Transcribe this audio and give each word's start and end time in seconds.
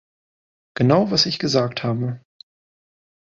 Genau 0.73 1.11
was 1.11 1.27
ich 1.27 1.37
gesagt 1.37 1.83
habe. 1.83 2.25